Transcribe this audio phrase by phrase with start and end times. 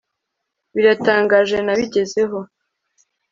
[0.73, 2.39] biratangaje nabigezeho